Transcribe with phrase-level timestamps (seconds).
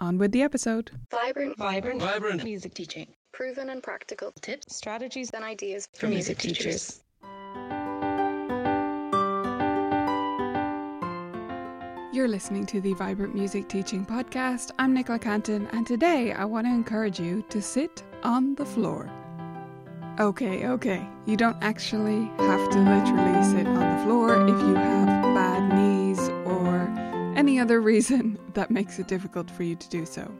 [0.00, 0.90] On with the episode.
[1.10, 3.06] Vibrant, Vibrant, vibrant music teaching.
[3.32, 7.02] Proven and practical tips strategies and ideas for music teachers.
[12.14, 14.70] You're listening to the Vibrant Music Teaching Podcast.
[14.78, 19.10] I'm Nicola Cantan, and today I want to encourage you to sit on the floor.
[20.18, 25.34] Okay, okay, you don't actually have to literally sit on the floor if you have
[25.34, 25.99] bad knees or
[27.40, 30.30] any other reason that makes it difficult for you to do so.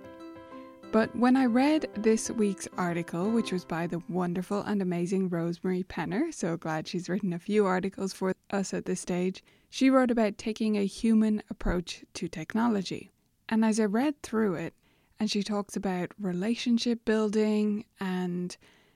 [0.92, 5.82] But when I read this week's article, which was by the wonderful and amazing Rosemary
[5.84, 10.10] Penner, so glad she's written a few articles for us at this stage, she wrote
[10.10, 13.10] about taking a human approach to technology.
[13.48, 14.74] And as I read through it,
[15.18, 18.54] and she talks about relationship building and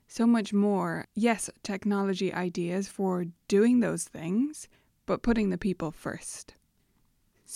[0.09, 4.69] so much more, yes, technology ideas for doing those things,
[5.07, 6.55] but putting the people first.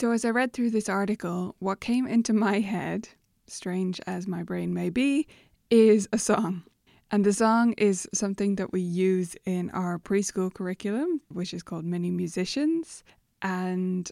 [0.00, 3.08] So, as I read through this article, what came into my head
[3.48, 5.26] strange as my brain may be,
[5.70, 6.62] is a song.
[7.10, 11.84] And the song is something that we use in our preschool curriculum, which is called
[11.84, 13.02] Mini Musicians.
[13.42, 14.08] And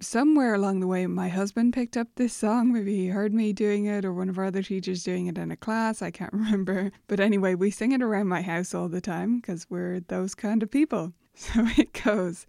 [0.00, 2.72] somewhere along the way, my husband picked up this song.
[2.72, 5.50] Maybe he heard me doing it or one of our other teachers doing it in
[5.50, 6.00] a class.
[6.00, 6.90] I can't remember.
[7.06, 10.62] But anyway, we sing it around my house all the time because we're those kind
[10.62, 11.12] of people.
[11.34, 12.46] So it goes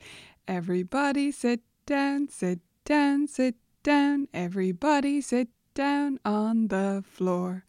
[0.48, 4.28] Everybody sit down, sit down, sit down.
[4.34, 7.66] Everybody sit down on the floor.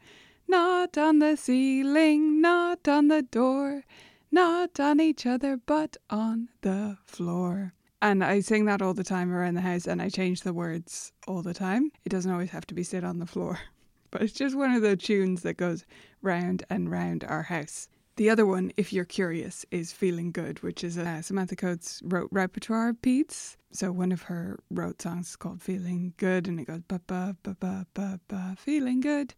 [0.48, 3.84] Not on the ceiling, not on the door,
[4.32, 7.74] not on each other, but on the floor.
[8.02, 11.12] And I sing that all the time around the house and I change the words
[11.28, 11.92] all the time.
[12.04, 13.60] It doesn't always have to be sit on the floor,
[14.10, 15.84] but it's just one of the tunes that goes
[16.22, 17.88] round and round our house.
[18.16, 22.28] The other one, if you're curious, is Feeling Good, which is a Samantha Coates rote
[22.30, 23.56] repertoire piece.
[23.72, 27.36] So one of her rote songs is called Feeling Good, and it goes ba ba
[27.42, 29.34] ba ba ba ba feeling good.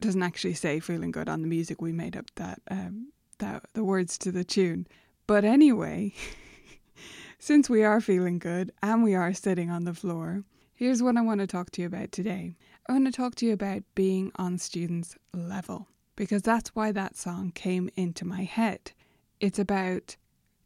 [0.00, 1.80] Doesn't actually say feeling good on the music.
[1.80, 4.86] We made up that um, that the words to the tune.
[5.26, 6.14] But anyway,
[7.38, 10.42] since we are feeling good and we are sitting on the floor,
[10.74, 12.56] here's what I want to talk to you about today.
[12.88, 17.16] I want to talk to you about being on students' level because that's why that
[17.16, 18.92] song came into my head.
[19.38, 20.16] It's about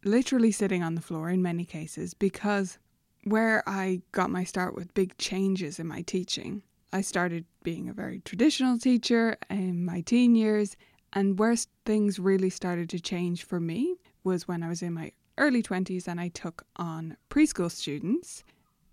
[0.05, 2.79] literally sitting on the floor in many cases because
[3.25, 6.63] where I got my start with big changes in my teaching,
[6.93, 10.77] I started being a very traditional teacher in my teen years,
[11.13, 15.13] and where things really started to change for me was when I was in my
[15.39, 18.45] early 20s and I took on preschool students.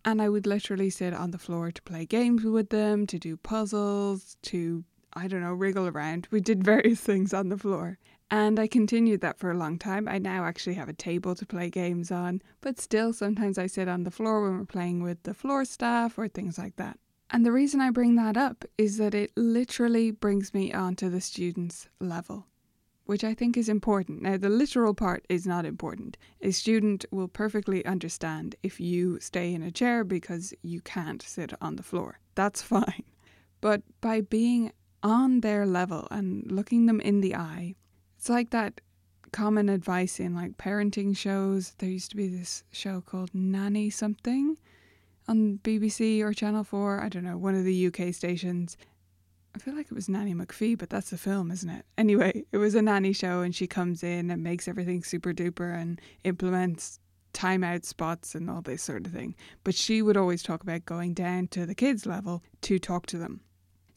[0.05, 3.35] And I would literally sit on the floor to play games with them, to do
[3.35, 4.85] puzzles, to
[5.17, 6.27] I don't know, wriggle around.
[6.29, 7.97] We did various things on the floor.
[8.29, 10.07] And I continued that for a long time.
[10.07, 13.87] I now actually have a table to play games on, but still sometimes I sit
[13.87, 16.99] on the floor when we're playing with the floor staff or things like that.
[17.29, 21.21] And the reason I bring that up is that it literally brings me onto the
[21.21, 22.47] student's level,
[23.05, 24.21] which I think is important.
[24.21, 26.17] Now, the literal part is not important.
[26.41, 31.53] A student will perfectly understand if you stay in a chair because you can't sit
[31.61, 32.19] on the floor.
[32.35, 33.03] That's fine.
[33.61, 34.71] But by being
[35.03, 37.75] on their level and looking them in the eye.
[38.17, 38.81] It's like that
[39.31, 41.73] common advice in like parenting shows.
[41.77, 44.57] There used to be this show called Nanny Something
[45.27, 48.77] on BBC or Channel 4, I don't know, one of the UK stations.
[49.55, 51.85] I feel like it was Nanny McPhee, but that's the film, isn't it?
[51.97, 55.75] Anyway, it was a nanny show and she comes in and makes everything super duper
[55.75, 56.99] and implements
[57.33, 59.35] timeout spots and all this sort of thing.
[59.63, 63.17] But she would always talk about going down to the kids' level to talk to
[63.17, 63.41] them.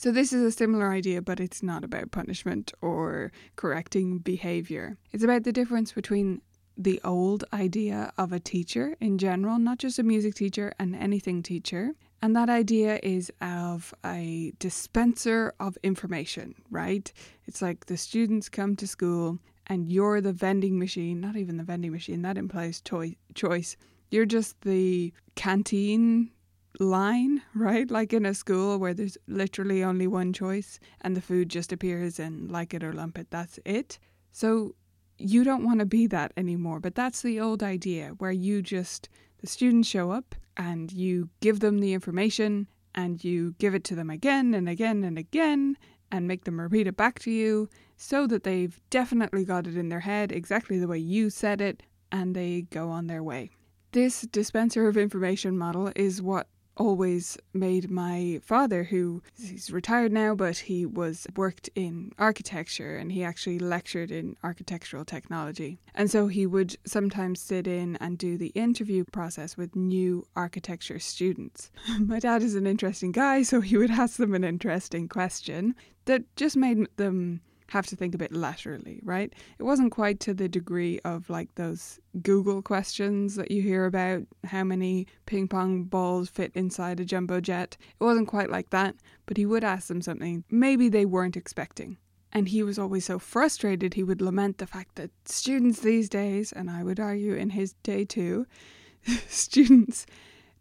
[0.02, 4.96] So, this is a similar idea, but it's not about punishment or correcting behavior.
[5.12, 6.40] It's about the difference between
[6.74, 11.42] the old idea of a teacher in general, not just a music teacher, and anything
[11.42, 11.92] teacher,
[12.22, 17.12] And that idea is of a dispenser of information, right?
[17.44, 21.62] It's like the students come to school and you're the vending machine, not even the
[21.62, 23.76] vending machine, that implies toy- choice.
[24.10, 26.30] You're just the canteen
[26.78, 27.90] line, right?
[27.90, 32.18] Like in a school where there's literally only one choice and the food just appears
[32.18, 33.98] and like it or lump it, that's it.
[34.32, 34.74] So
[35.18, 36.80] you don't want to be that anymore.
[36.80, 39.08] But that's the old idea where you just,
[39.40, 43.94] the students show up and you give them the information and you give it to
[43.94, 45.76] them again and again and again
[46.12, 49.88] and make them repeat it back to you so that they've definitely got it in
[49.88, 53.50] their head exactly the way you said it and they go on their way.
[53.92, 60.34] This dispenser of information model is what always made my father, who he's retired now,
[60.34, 65.78] but he was worked in architecture and he actually lectured in architectural technology.
[65.94, 70.98] And so he would sometimes sit in and do the interview process with new architecture
[70.98, 71.70] students.
[72.00, 75.74] my dad is an interesting guy, so he would ask them an interesting question
[76.06, 77.40] that just made them
[77.70, 79.32] have to think a bit laterally, right?
[79.58, 84.24] It wasn't quite to the degree of like those Google questions that you hear about
[84.44, 87.76] how many ping pong balls fit inside a jumbo jet.
[88.00, 91.96] It wasn't quite like that, but he would ask them something maybe they weren't expecting.
[92.32, 96.52] And he was always so frustrated, he would lament the fact that students these days,
[96.52, 98.46] and I would argue in his day too,
[99.28, 100.06] students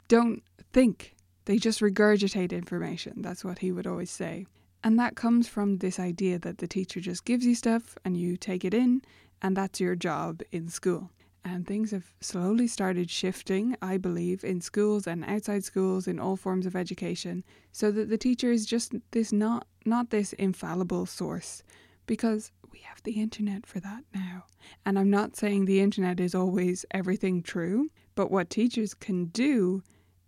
[0.08, 1.16] don't think.
[1.46, 3.24] They just regurgitate information.
[3.24, 4.46] That's what he would always say.
[4.84, 8.38] And that comes from this idea that the teacher just gives you stuff and you
[8.38, 9.02] take it in,
[9.42, 11.12] and that's your job in school.
[11.44, 16.36] And things have slowly started shifting, I believe, in schools and outside schools in all
[16.36, 21.64] forms of education, so that the teacher is just this not not this infallible source,
[22.06, 24.44] because we have the internet for that now.
[24.86, 29.82] And I'm not saying the internet is always everything true, but what teachers can do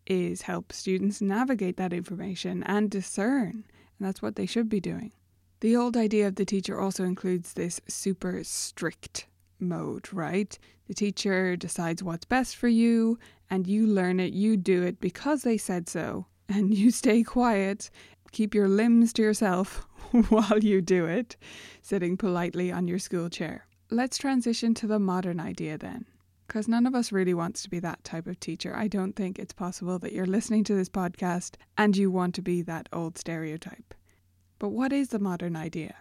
[0.07, 3.65] is help students navigate that information and discern
[4.01, 5.11] and that's what they should be doing.
[5.59, 9.27] The old idea of the teacher also includes this super strict
[9.59, 10.57] mode, right?
[10.87, 13.19] The teacher decides what's best for you,
[13.51, 17.91] and you learn it, you do it because they said so, and you stay quiet,
[18.31, 19.85] keep your limbs to yourself
[20.29, 21.37] while you do it,
[21.83, 23.67] sitting politely on your school chair.
[23.91, 26.05] Let's transition to the modern idea then.
[26.51, 28.75] Because none of us really wants to be that type of teacher.
[28.75, 32.41] I don't think it's possible that you're listening to this podcast and you want to
[32.41, 33.93] be that old stereotype.
[34.59, 35.95] But what is the modern idea?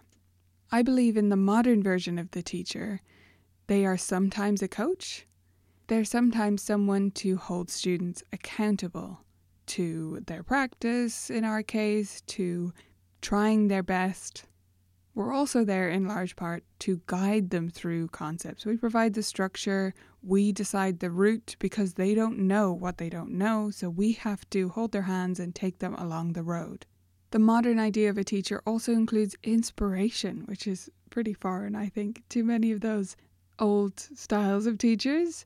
[0.69, 2.99] I believe in the modern version of the teacher,
[3.67, 5.25] they are sometimes a coach.
[5.87, 9.21] They're sometimes someone to hold students accountable
[9.67, 12.73] to their practice, in our case, to
[13.21, 14.43] trying their best,
[15.13, 18.65] we're also there in large part to guide them through concepts.
[18.65, 23.31] We provide the structure, we decide the route because they don't know what they don't
[23.31, 26.85] know, so we have to hold their hands and take them along the road.
[27.31, 32.23] The modern idea of a teacher also includes inspiration, which is pretty foreign, I think,
[32.29, 33.15] to many of those
[33.57, 35.45] old styles of teachers.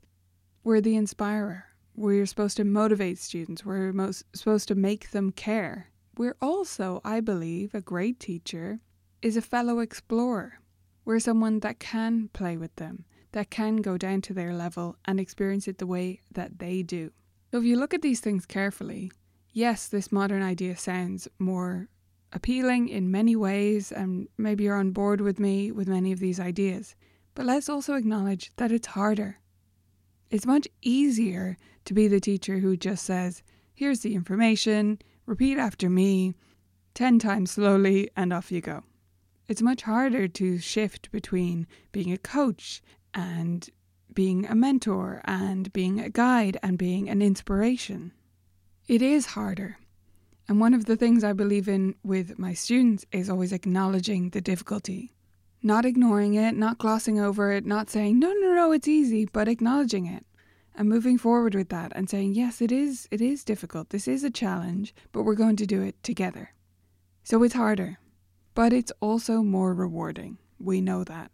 [0.64, 1.64] We're the inspirer.
[1.94, 3.64] We're supposed to motivate students.
[3.64, 5.90] We're most supposed to make them care.
[6.18, 8.80] We're also, I believe, a great teacher
[9.22, 10.60] is a fellow explorer.
[11.04, 13.04] We're someone that can play with them,
[13.36, 17.12] that can go down to their level and experience it the way that they do.
[17.50, 19.12] So if you look at these things carefully,
[19.52, 21.90] yes, this modern idea sounds more
[22.32, 26.40] appealing in many ways, and maybe you're on board with me with many of these
[26.40, 26.96] ideas.
[27.34, 29.38] But let's also acknowledge that it's harder.
[30.30, 33.42] It's much easier to be the teacher who just says,
[33.74, 36.36] Here's the information, repeat after me,
[36.94, 38.84] 10 times slowly, and off you go
[39.48, 42.82] it's much harder to shift between being a coach
[43.16, 43.68] and
[44.14, 48.12] being a mentor and being a guide and being an inspiration.
[48.86, 49.78] It is harder.
[50.48, 54.40] And one of the things I believe in with my students is always acknowledging the
[54.40, 55.12] difficulty.
[55.60, 59.48] Not ignoring it, not glossing over it, not saying, no, no, no, it's easy, but
[59.48, 60.24] acknowledging it
[60.76, 63.90] and moving forward with that and saying, yes, it is, it is difficult.
[63.90, 66.52] This is a challenge, but we're going to do it together.
[67.24, 67.98] So it's harder
[68.56, 70.38] but it's also more rewarding.
[70.58, 71.30] We know that.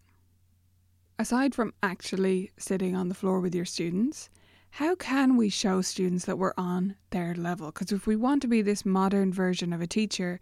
[1.23, 4.29] Aside from actually sitting on the floor with your students,
[4.71, 7.67] how can we show students that we're on their level?
[7.67, 10.41] Because if we want to be this modern version of a teacher,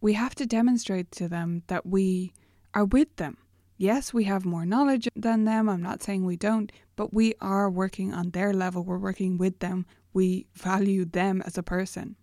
[0.00, 2.32] we have to demonstrate to them that we
[2.72, 3.36] are with them.
[3.76, 5.68] Yes, we have more knowledge than them.
[5.68, 8.82] I'm not saying we don't, but we are working on their level.
[8.82, 9.84] We're working with them.
[10.14, 12.16] We value them as a person.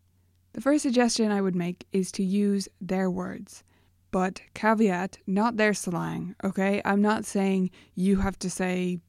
[0.53, 3.63] The first suggestion I would make is to use their words.
[4.11, 6.81] But caveat, not their slang, okay?
[6.83, 8.99] I'm not saying you have to say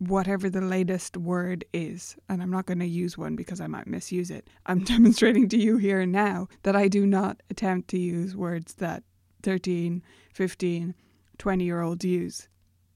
[0.00, 2.16] whatever the latest word is.
[2.28, 4.48] And I'm not going to use one because I might misuse it.
[4.66, 8.74] I'm demonstrating to you here and now that I do not attempt to use words
[8.74, 9.04] that
[9.42, 10.02] 13,
[10.32, 10.94] 15,
[11.38, 12.48] 20 year olds use.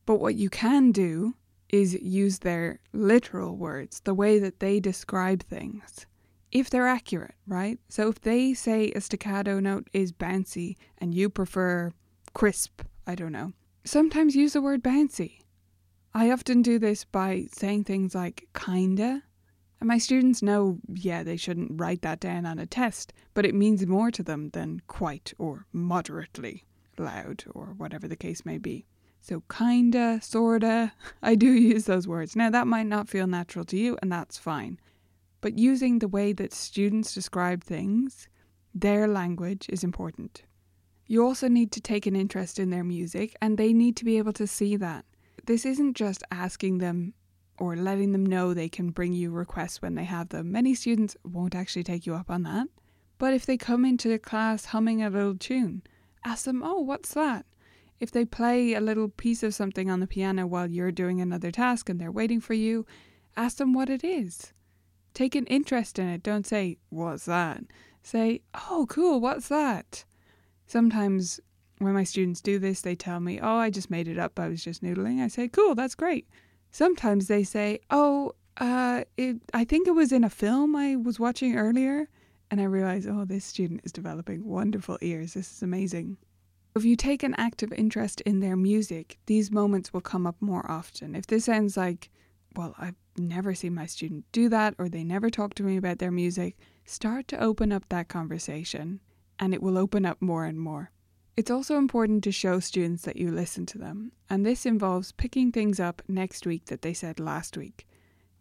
[0.06, 1.34] But what you can do
[1.68, 6.06] is use their literal words, the way that they describe things,
[6.54, 7.78] if they're accurate, right?
[7.88, 11.90] So if they say a staccato note is bouncy and you prefer
[12.32, 13.52] crisp, I don't know,
[13.84, 15.40] sometimes use the word bouncy.
[16.14, 19.24] I often do this by saying things like kinda.
[19.80, 23.54] And my students know, yeah, they shouldn't write that down on a test, but it
[23.54, 26.64] means more to them than quite or moderately
[26.96, 28.86] loud or whatever the case may be.
[29.20, 30.92] So, kinda, sorta,
[31.22, 32.36] I do use those words.
[32.36, 34.78] Now, that might not feel natural to you, and that's fine.
[35.44, 38.28] But using the way that students describe things,
[38.74, 40.44] their language is important.
[41.06, 44.16] You also need to take an interest in their music, and they need to be
[44.16, 45.04] able to see that.
[45.44, 47.12] This isn't just asking them
[47.58, 50.50] or letting them know they can bring you requests when they have them.
[50.50, 52.68] Many students won't actually take you up on that.
[53.18, 55.82] But if they come into the class humming a little tune,
[56.24, 57.44] ask them, Oh, what's that?
[58.00, 61.50] If they play a little piece of something on the piano while you're doing another
[61.50, 62.86] task and they're waiting for you,
[63.36, 64.54] ask them what it is.
[65.14, 66.22] Take an interest in it.
[66.22, 67.64] Don't say, What's that?
[68.02, 70.04] Say, Oh, cool, what's that?
[70.66, 71.40] Sometimes
[71.78, 74.38] when my students do this, they tell me, Oh, I just made it up.
[74.38, 75.22] I was just noodling.
[75.22, 76.28] I say, Cool, that's great.
[76.70, 81.18] Sometimes they say, Oh, uh, it, I think it was in a film I was
[81.18, 82.08] watching earlier.
[82.50, 85.34] And I realize, oh, this student is developing wonderful ears.
[85.34, 86.18] This is amazing.
[86.76, 90.70] If you take an active interest in their music, these moments will come up more
[90.70, 91.14] often.
[91.14, 92.10] If this sounds like,
[92.54, 95.98] well, I've never seen my student do that, or they never talk to me about
[95.98, 99.00] their music, start to open up that conversation
[99.38, 100.90] and it will open up more and more.
[101.36, 105.50] It's also important to show students that you listen to them, and this involves picking
[105.50, 107.88] things up next week that they said last week.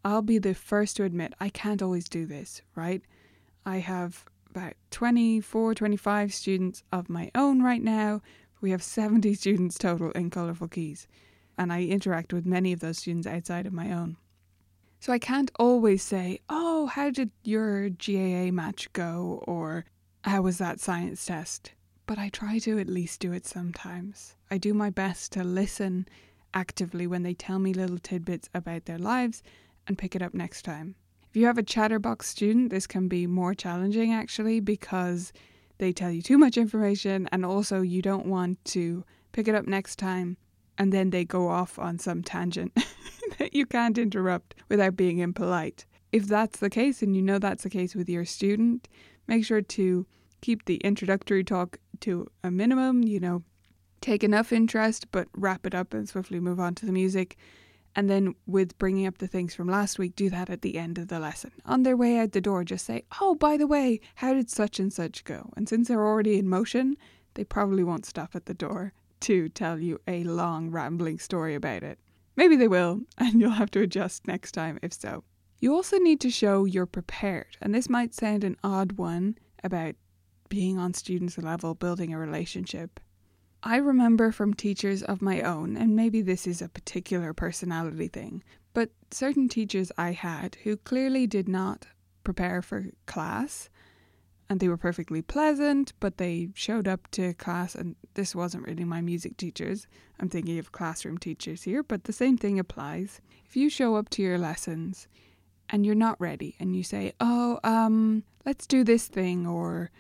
[0.05, 3.01] I'll be the first to admit I can't always do this, right?
[3.65, 8.21] I have about 24, 25 students of my own right now.
[8.61, 11.07] We have 70 students total in Colourful Keys,
[11.57, 14.17] and I interact with many of those students outside of my own.
[15.03, 19.43] So I can't always say, Oh, how did your GAA match go?
[19.45, 19.83] or
[20.24, 21.74] How was that science test?
[22.05, 24.38] but I try to at least do it sometimes.
[24.50, 26.07] I do my best to listen
[26.53, 29.43] actively when they tell me little tidbits about their lives
[29.88, 30.95] and pick it up next time.
[31.29, 35.33] If you have a chatterbox student, this can be more challenging actually because
[35.79, 39.67] they tell you too much information and also you don't want to pick it up
[39.67, 40.38] next time
[40.77, 42.73] and then they go off on some tangent
[43.39, 45.85] that you can't interrupt without being impolite.
[46.11, 48.87] If that's the case and you know that's the case with your student,
[49.27, 50.05] make sure to
[50.41, 53.43] keep the introductory talk to a minimum, you know,
[54.01, 57.37] take enough interest, but wrap it up and swiftly move on to the music.
[57.95, 60.97] And then, with bringing up the things from last week, do that at the end
[60.97, 61.51] of the lesson.
[61.63, 64.79] On their way out the door, just say, Oh, by the way, how did such
[64.79, 65.51] and such go?
[65.55, 66.97] And since they're already in motion,
[67.35, 71.83] they probably won't stop at the door to tell you a long, rambling story about
[71.83, 71.99] it.
[72.35, 75.23] Maybe they will, and you'll have to adjust next time if so.
[75.59, 79.95] You also need to show you're prepared, and this might sound an odd one about
[80.49, 82.99] being on students' level, building a relationship.
[83.63, 88.43] I remember from teachers of my own, and maybe this is a particular personality thing,
[88.73, 91.87] but certain teachers I had who clearly did not
[92.25, 93.69] prepare for class
[94.50, 98.83] and they were perfectly pleasant, but they showed up to class, and this wasn't really
[98.83, 99.88] my music teachers.
[100.19, 103.21] I'm thinking of classroom teachers here, but the same thing applies.
[103.45, 105.07] If you show up to your lessons
[105.69, 109.91] and you're not ready, and you say, Oh, um, let's do this thing, or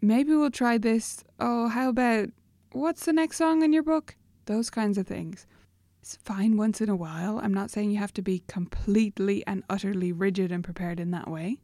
[0.00, 1.24] maybe we'll try this.
[1.40, 2.28] Oh, how about
[2.72, 4.16] what's the next song in your book?
[4.46, 5.46] Those kinds of things.
[6.00, 7.38] It's fine once in a while.
[7.42, 11.28] I'm not saying you have to be completely and utterly rigid and prepared in that
[11.28, 11.60] way.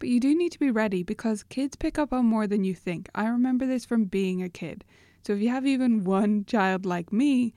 [0.00, 2.74] But you do need to be ready because kids pick up on more than you
[2.74, 3.08] think.
[3.14, 4.82] I remember this from being a kid.
[5.24, 7.54] So if you have even one child like me,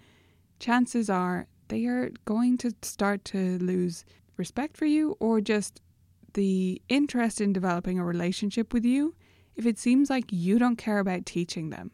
[0.60, 4.04] chances are they are going to start to lose
[4.38, 5.82] respect for you or just
[6.34, 9.16] the interest in developing a relationship with you
[9.56, 11.92] if it seems like you don't care about teaching them.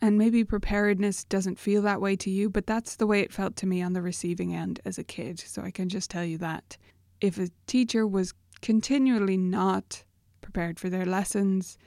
[0.00, 3.54] And maybe preparedness doesn't feel that way to you, but that's the way it felt
[3.56, 5.38] to me on the receiving end as a kid.
[5.38, 6.76] So I can just tell you that.
[7.20, 10.04] If a teacher was continually not
[10.40, 11.78] prepared for their lessons,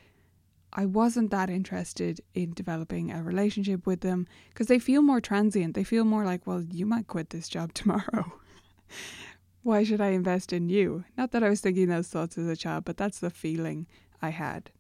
[0.73, 5.73] I wasn't that interested in developing a relationship with them because they feel more transient.
[5.73, 8.33] They feel more like, well, you might quit this job tomorrow.
[9.63, 11.03] Why should I invest in you?
[11.17, 13.87] Not that I was thinking those thoughts as a child, but that's the feeling
[14.21, 14.71] I had.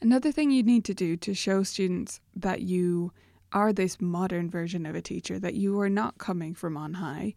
[0.00, 3.12] Another thing you need to do to show students that you
[3.52, 7.34] are this modern version of a teacher, that you are not coming from on high,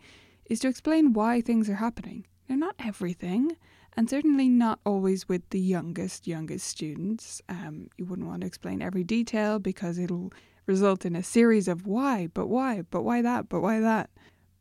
[0.49, 2.25] is to explain why things are happening.
[2.47, 3.55] They're not everything,
[3.97, 7.41] and certainly not always with the youngest, youngest students.
[7.47, 10.33] Um, you wouldn't want to explain every detail because it'll
[10.65, 14.09] result in a series of why, but why, but why that, but why that.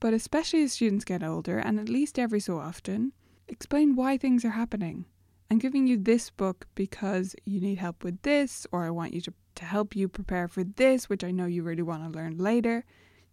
[0.00, 3.12] But especially as students get older, and at least every so often,
[3.49, 5.07] explain why things are happening.
[5.50, 9.21] I'm giving you this book because you need help with this, or I want you
[9.23, 12.38] to, to help you prepare for this, which I know you really want to learn
[12.38, 12.85] later.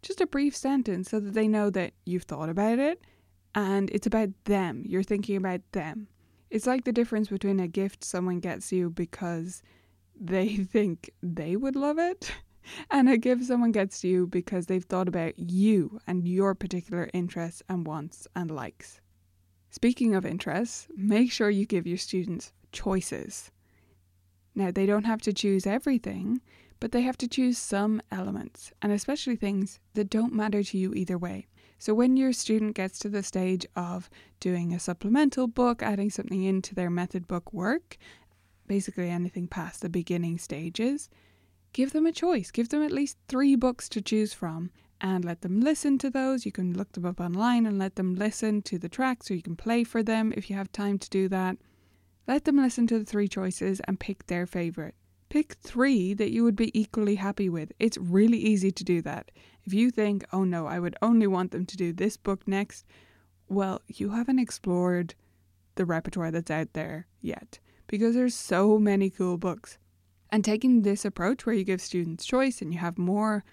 [0.01, 3.01] Just a brief sentence so that they know that you've thought about it
[3.53, 4.83] and it's about them.
[4.85, 6.07] You're thinking about them.
[6.49, 9.61] It's like the difference between a gift someone gets you because
[10.19, 12.31] they think they would love it
[12.91, 17.63] and a gift someone gets you because they've thought about you and your particular interests
[17.69, 19.01] and wants and likes.
[19.69, 23.51] Speaking of interests, make sure you give your students choices.
[24.53, 26.41] Now, they don't have to choose everything,
[26.81, 30.93] but they have to choose some elements, and especially things that don't matter to you
[30.93, 31.47] either way.
[31.81, 34.07] So, when your student gets to the stage of
[34.39, 37.97] doing a supplemental book, adding something into their method book work,
[38.67, 41.09] basically anything past the beginning stages,
[41.73, 42.51] give them a choice.
[42.51, 44.69] Give them at least three books to choose from
[45.01, 46.45] and let them listen to those.
[46.45, 49.41] You can look them up online and let them listen to the tracks, or you
[49.41, 51.57] can play for them if you have time to do that.
[52.27, 54.93] Let them listen to the three choices and pick their favourite.
[55.29, 57.71] Pick three that you would be equally happy with.
[57.79, 59.31] It's really easy to do that.
[59.65, 62.85] If you think, oh no, I would only want them to do this book next,
[63.47, 65.15] well, you haven't explored
[65.75, 69.77] the repertoire that's out there yet because there's so many cool books.
[70.29, 73.43] And taking this approach where you give students choice and you have more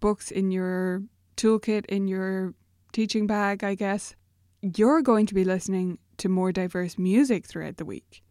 [0.00, 1.02] books in your
[1.36, 2.54] toolkit, in your
[2.92, 4.16] teaching bag, I guess,
[4.62, 8.22] you're going to be listening to more diverse music throughout the week.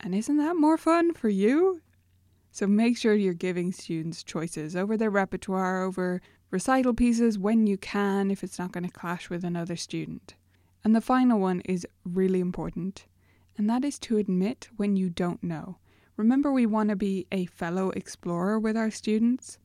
[0.00, 1.82] And isn't that more fun for you?
[2.52, 6.20] So make sure you're giving students choices over their repertoire, over
[6.50, 10.34] recital pieces when you can, if it's not going to clash with another student.
[10.82, 13.06] And the final one is really important,
[13.56, 15.78] and that is to admit when you don't know.
[16.16, 19.58] Remember, we want to be a fellow explorer with our students.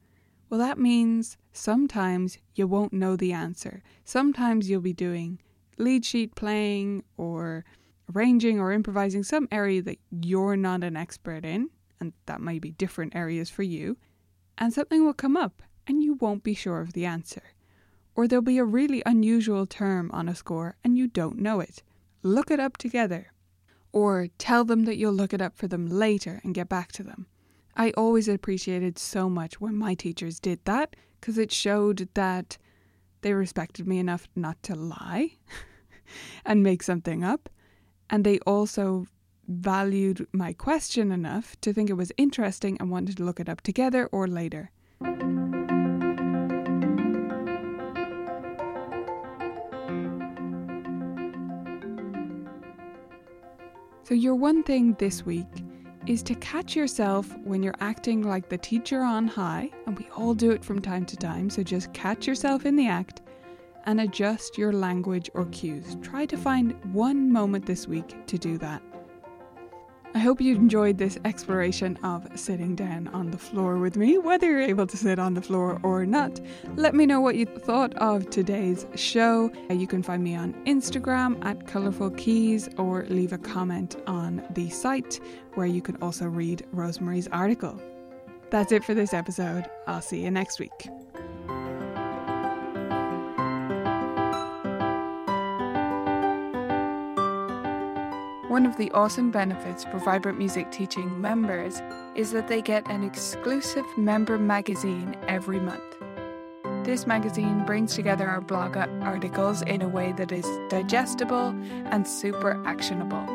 [0.49, 3.81] Well, that means sometimes you won't know the answer.
[4.03, 5.39] Sometimes you'll be doing
[5.77, 7.65] lead sheet playing or
[8.13, 11.69] arranging or improvising some area that you're not an expert in,
[11.99, 13.97] and that may be different areas for you,
[14.57, 17.43] and something will come up and you won't be sure of the answer.
[18.15, 21.83] Or there'll be a really unusual term on a score and you don't know it.
[22.23, 23.31] Look it up together.
[23.91, 27.03] Or tell them that you'll look it up for them later and get back to
[27.03, 27.27] them.
[27.75, 32.57] I always appreciated so much when my teachers did that because it showed that
[33.21, 35.31] they respected me enough not to lie
[36.45, 37.49] and make something up.
[38.09, 39.07] And they also
[39.47, 43.61] valued my question enough to think it was interesting and wanted to look it up
[43.61, 44.71] together or later.
[54.07, 55.47] So, your one thing this week
[56.05, 60.35] is to catch yourself when you're acting like the teacher on high, and we all
[60.35, 63.23] do it from time to time, so just catch yourself in the act
[63.85, 65.97] and adjust your language or cues.
[66.03, 68.83] Try to find one moment this week to do that.
[70.25, 74.49] I hope you enjoyed this exploration of sitting down on the floor with me, whether
[74.49, 76.41] you're able to sit on the floor or not.
[76.75, 79.51] Let me know what you thought of today's show.
[79.69, 84.67] You can find me on Instagram at Colourful Keys or leave a comment on the
[84.71, 85.19] site
[85.53, 87.79] where you can also read Rosemary's article.
[88.49, 89.69] That's it for this episode.
[89.85, 90.89] I'll see you next week.
[98.55, 101.81] One of the awesome benefits for Vibrant Music Teaching members
[102.15, 105.83] is that they get an exclusive member magazine every month.
[106.85, 111.53] This magazine brings together our blog articles in a way that is digestible
[111.87, 113.25] and super actionable.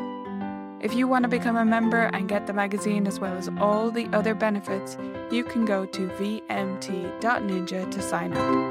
[0.79, 3.91] If you want to become a member and get the magazine as well as all
[3.91, 4.97] the other benefits,
[5.29, 8.70] you can go to vmt.ninja to sign up.